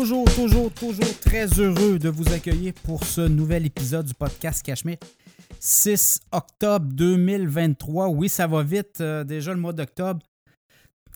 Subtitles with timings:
[0.00, 4.96] toujours, toujours, toujours très heureux de vous accueillir pour ce nouvel épisode du podcast Cachemire.
[5.58, 8.08] 6 octobre 2023.
[8.08, 9.02] Oui, ça va vite.
[9.02, 10.20] euh, déjà le mois d'octobre.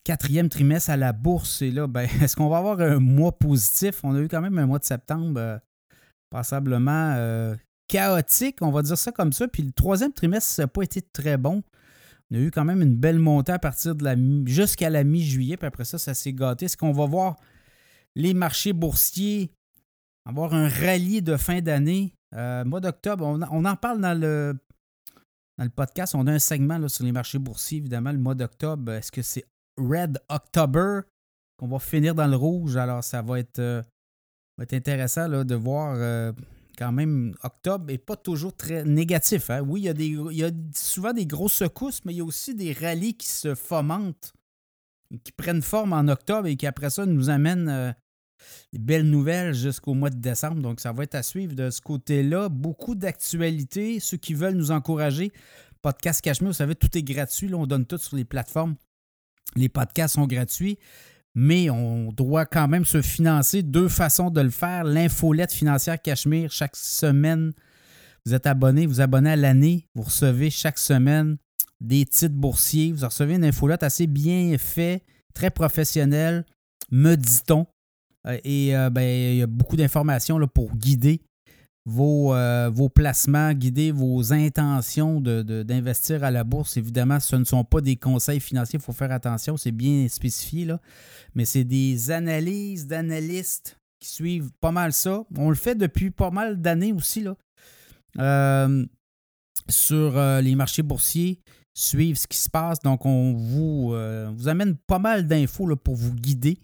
[0.05, 1.63] Quatrième trimestre à la bourse.
[1.63, 4.01] Et là, ben, est-ce qu'on va avoir un mois positif?
[4.05, 5.57] On a eu quand même un mois de septembre euh,
[6.29, 7.55] passablement euh,
[7.89, 9.49] chaotique, on va dire ça comme ça.
[9.49, 11.63] Puis le troisième trimestre, ça n'a pas été très bon.
[12.31, 15.57] On a eu quand même une belle montée à partir de la jusqu'à la mi-juillet.
[15.57, 16.67] Puis après ça, ça s'est gâté.
[16.67, 17.37] Est-ce qu'on va voir
[18.15, 19.51] les marchés boursiers
[20.27, 22.15] avoir un rallye de fin d'année?
[22.35, 24.55] Euh, mois d'octobre, on, en parle dans le,
[25.77, 26.15] podcast.
[26.15, 28.93] On a un segment là, sur les marchés boursiers, évidemment, le mois d'octobre.
[28.93, 29.45] Est-ce que c'est
[29.77, 31.01] Red October
[31.59, 32.77] qu'on va finir dans le rouge?
[32.77, 33.83] Alors, ça va être, euh,
[34.59, 36.33] intéressant de voir euh,
[36.77, 39.51] quand même octobre n'est pas toujours très négatif.
[39.51, 39.61] hein?
[39.61, 42.21] Oui, il y, a des, il y a souvent des grosses secousses, mais il y
[42.21, 44.33] a aussi des rallyes qui se fomentent,
[45.23, 47.95] qui prennent forme en octobre et qui après ça nous amènent
[48.73, 50.61] des belles nouvelles jusqu'au mois de décembre.
[50.61, 52.49] Donc, ça va être à suivre de ce côté-là.
[52.49, 54.01] Beaucoup d'actualités.
[54.01, 55.33] Ceux qui veulent nous encourager,
[55.83, 57.49] Podcast Cachemire, vous savez, tout est gratuit.
[57.49, 58.77] Là, on donne tout sur les plateformes.
[59.57, 60.79] Les podcasts sont gratuits
[61.35, 63.63] mais on doit quand même se financer.
[63.63, 64.85] Deux façons de le faire.
[64.85, 67.53] L'infolette financière Cachemire, chaque semaine,
[68.25, 71.37] vous êtes abonné, vous abonnez à l'année, vous recevez chaque semaine
[71.81, 72.93] des titres boursiers.
[72.93, 75.03] Vous recevez une infolette assez bien faite,
[75.35, 76.47] très professionnelle,
[76.91, 77.67] me dit-on.
[78.27, 81.21] Euh, Et euh, ben, il y a beaucoup d'informations pour guider
[81.87, 86.77] vos, euh, vos placements, guider vos intentions de- de- d'investir à la bourse.
[86.79, 90.65] Évidemment, ce ne sont pas des conseils financiers, il faut faire attention, c'est bien spécifié,
[90.65, 90.81] là.
[91.35, 95.25] mais c'est des analyses d'analystes qui suivent pas mal ça.
[95.37, 97.37] On le fait depuis pas mal d'années aussi, là.
[99.69, 101.39] Sur les marchés boursiers,
[101.75, 102.81] suivre ce qui se passe.
[102.81, 103.95] Donc, on vous,
[104.37, 106.59] vous amène pas mal d'infos pour vous guider.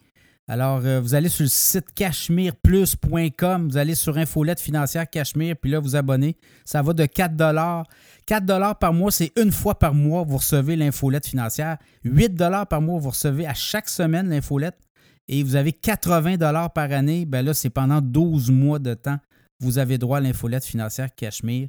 [0.50, 5.70] Alors, euh, vous allez sur le site cachemireplus.com, vous allez sur Infolette financière Cachemire, puis
[5.70, 6.36] là, vous abonnez.
[6.64, 7.84] Ça va de 4
[8.26, 11.76] 4 par mois, c'est une fois par mois, vous recevez l'infolette financière.
[12.02, 12.36] 8
[12.68, 14.76] par mois, vous recevez à chaque semaine l'infolette.
[15.28, 16.36] Et vous avez 80
[16.70, 19.20] par année, ben là, c'est pendant 12 mois de temps.
[19.60, 21.68] Vous avez droit à l'infolette financière Cachemire.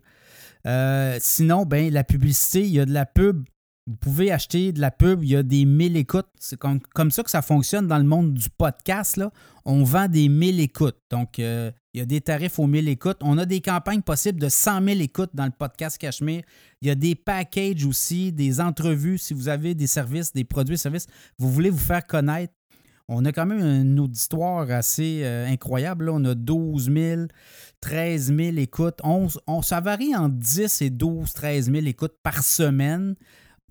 [0.65, 3.43] Euh, sinon, ben, la publicité, il y a de la pub.
[3.87, 6.27] Vous pouvez acheter de la pub, il y a des 1000 écoutes.
[6.39, 9.19] C'est comme, ça que ça fonctionne dans le monde du podcast.
[9.65, 10.99] On vend des 1000 écoutes.
[11.09, 13.17] Donc, euh, il y a des tarifs aux 1000 écoutes.
[13.21, 16.43] On a des campagnes possibles de 100 000 écoutes dans le podcast Cachemire.
[16.81, 19.17] Il y a des packages aussi, des entrevues.
[19.17, 21.07] Si vous avez des services, des produits services,
[21.39, 22.53] vous voulez vous faire connaître.
[23.07, 26.07] On a quand même une auditoire assez euh, incroyable.
[26.09, 27.21] On a 12 000,
[27.81, 28.99] 13 000 écoutes.
[29.03, 33.15] On, on- ça varie entre 10 et 12, 13 000 écoutes par semaine.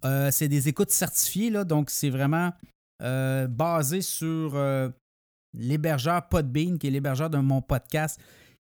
[0.04, 2.52] Euh, c'est des écoutes certifiées, là, donc c'est vraiment
[3.02, 4.88] euh, basé sur euh,
[5.52, 8.20] l'hébergeur Podbean, qui est l'hébergeur de mon podcast,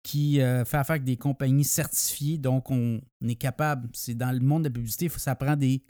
[0.03, 2.37] qui fait affaire avec des compagnies certifiées.
[2.37, 5.81] Donc, on, est capable, c'est dans le monde de la publicité, ça prend des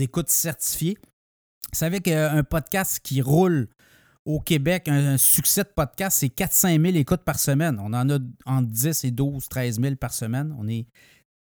[0.00, 0.98] écoutes certifiées.
[1.72, 3.68] Vous savez qu'un podcast qui roule
[4.24, 7.78] au Québec, un, succès de podcast, c'est 400 000 écoutes par semaine.
[7.78, 10.54] On en a entre 10 et 12, 13 000 par semaine.
[10.58, 10.86] On est,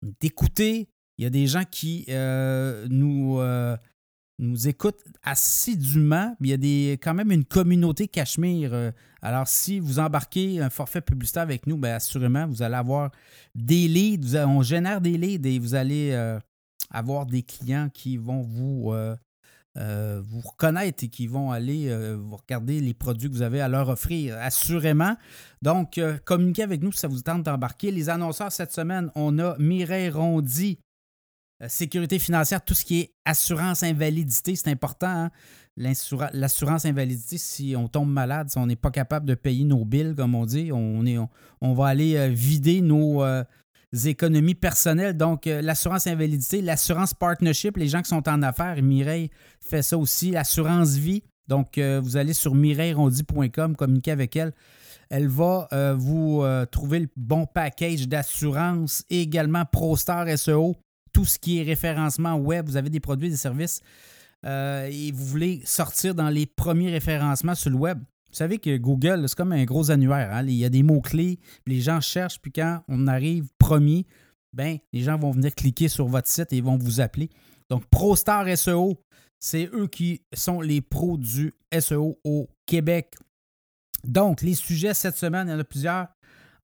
[0.03, 0.90] on est écouté.
[1.18, 3.78] Il y a des gens qui euh, nous, euh,
[4.40, 6.36] nous écoutent assidûment.
[6.42, 8.74] Il y a des, quand même une communauté Cachemire.
[8.74, 13.12] Euh, Alors, si vous embarquez un forfait publicitaire avec nous, bien, assurément, vous allez avoir
[13.53, 14.36] des leads.
[14.46, 16.14] On génère des leads et vous allez
[16.92, 18.94] avoir des clients qui vont vous,
[19.76, 23.90] vous reconnaître et qui vont aller vous regarder les produits que vous avez à leur
[23.90, 25.16] offrir, assurément.
[25.62, 27.90] Donc, communiquez avec nous si ça vous tente d'embarquer.
[27.90, 30.80] Les annonceurs cette semaine, on a Mireille Rondy,
[31.68, 35.08] sécurité financière, tout ce qui est assurance invalidité, c'est important.
[35.08, 35.32] hein.
[35.78, 40.16] L'assurance invalidité, si on tombe malade, si on n'est pas capable de payer nos bills,
[40.16, 41.18] comme on dit, on, est,
[41.60, 43.44] on, va aller euh, vider nos euh,
[44.06, 45.18] économies personnelles.
[45.18, 49.29] Donc, euh, l'assurance invalidité, l'assurance partnership, les gens qui sont en affaires, Mireille
[49.59, 51.24] fait ça aussi, l'assurance vie.
[51.47, 54.53] Donc, euh, vous allez sur mireillerondy.com, communiquer avec elle.
[55.09, 60.76] Elle va euh, vous euh, trouver le bon package d'assurance également ProStar SEO,
[61.16, 62.67] tout ce qui est référencement web.
[62.67, 63.82] Vous avez des produits, des services
[64.46, 68.00] euh, et vous voulez sortir dans les premiers référencements sur le web.
[68.00, 70.34] Vous savez que Google, c'est comme un gros annuaire.
[70.34, 70.44] hein.
[70.46, 74.06] Il y a des mots-clés, les gens cherchent, puis quand on arrive premier,
[74.52, 77.29] ben, les gens vont venir cliquer sur votre site et vont vous appeler.
[77.70, 79.02] Donc, ProStar SEO,
[79.40, 83.16] c'est eux qui sont les pros du SEO au Québec.
[84.03, 86.08] Donc, les sujets cette semaine, il y en a plusieurs.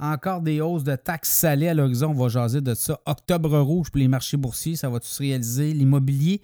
[0.01, 2.09] Encore des hausses de taxes salées à l'horizon.
[2.09, 3.00] On va jaser de ça.
[3.06, 5.74] Octobre rouge pour les marchés boursiers, ça va-tu se réaliser?
[5.74, 6.42] L'immobilier,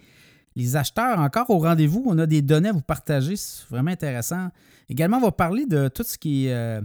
[0.55, 2.03] les acheteurs encore au rendez-vous.
[2.05, 3.35] On a des données à vous partager.
[3.35, 4.49] C'est vraiment intéressant.
[4.89, 6.81] Également, on va parler de tout ce qui est euh,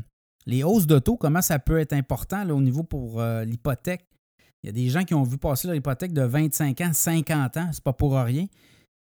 [0.47, 4.07] les hausses de taux, comment ça peut être important au niveau pour l'hypothèque.
[4.63, 7.57] Il y a des gens qui ont vu passer leur hypothèque de 25 ans, 50
[7.59, 8.47] ans, c'est pas pour rien.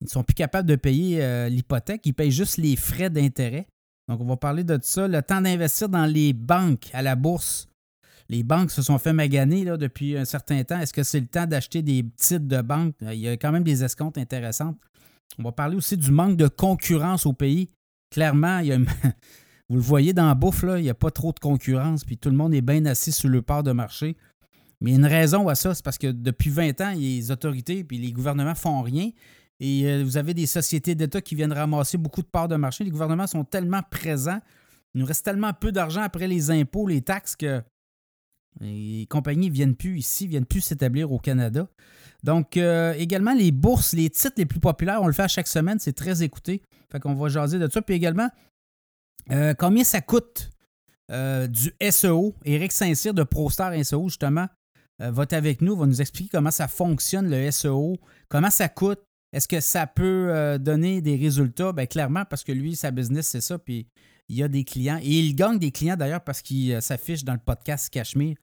[0.00, 3.66] Ils ne sont plus capables de payer l'hypothèque, ils payent juste les frais d'intérêt.
[4.08, 5.08] Donc, on va parler de ça.
[5.08, 7.68] Le temps d'investir dans les banques, à la bourse.
[8.28, 10.80] Les banques se sont fait maganer depuis un certain temps.
[10.80, 12.94] Est-ce que c'est le temps d'acheter des titres de banque?
[13.02, 14.76] Il y a quand même des escomptes intéressantes.
[15.38, 17.68] On va parler aussi du manque de concurrence au pays.
[18.10, 18.78] Clairement, il y a
[19.68, 22.16] vous le voyez dans la bouffe, là, il n'y a pas trop de concurrence, puis
[22.16, 24.16] tout le monde est bien assis sur le part de marché.
[24.80, 28.12] Mais une raison à ça, c'est parce que depuis 20 ans, les autorités et les
[28.12, 29.10] gouvernements font rien.
[29.60, 32.84] Et euh, vous avez des sociétés d'État qui viennent ramasser beaucoup de parts de marché.
[32.84, 34.40] Les gouvernements sont tellement présents,
[34.94, 37.62] il nous reste tellement peu d'argent après les impôts, les taxes que
[38.60, 41.68] les compagnies ne viennent plus ici, ne viennent plus s'établir au Canada.
[42.22, 45.48] Donc, euh, également, les bourses, les titres les plus populaires, on le fait à chaque
[45.48, 46.62] semaine, c'est très écouté.
[46.90, 47.82] Fait qu'on va jaser de ça.
[47.82, 48.30] Puis également,
[49.30, 50.50] euh, combien ça coûte
[51.10, 52.34] du SEO?
[52.44, 54.48] Éric Saint-Cyr de ProStar SEO, justement,
[54.98, 57.96] va être avec nous, va nous expliquer comment ça fonctionne le SEO,
[58.28, 59.05] comment ça coûte,
[59.36, 61.70] est-ce que ça peut euh, donner des résultats?
[61.74, 63.86] Bien, clairement, parce que lui, sa business, c'est ça, puis
[64.30, 64.98] il y a des clients.
[65.02, 68.38] Et il gagne des clients d'ailleurs parce qu'il euh, s'affiche dans le podcast Cachemire.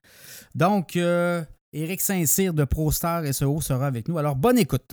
[0.54, 1.42] Donc, euh,
[1.72, 4.18] Éric Saint-Cyr de ProStar SEO sera avec nous.
[4.18, 4.92] Alors, bonne écoute.